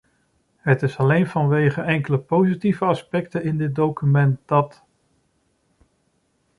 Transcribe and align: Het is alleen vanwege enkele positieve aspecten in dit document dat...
Het 0.55 0.81
is 0.83 0.97
alleen 0.97 1.27
vanwege 1.27 1.81
enkele 1.81 2.19
positieve 2.19 2.85
aspecten 2.85 3.43
in 3.43 3.57
dit 3.57 3.75
document 3.75 4.39
dat... 4.45 4.83